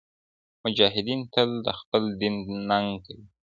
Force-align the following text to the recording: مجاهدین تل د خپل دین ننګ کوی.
مجاهدین 0.63 1.19
تل 1.33 1.49
د 1.65 1.67
خپل 1.79 2.03
دین 2.19 2.35
ننګ 2.69 2.89
کوی. 3.05 3.23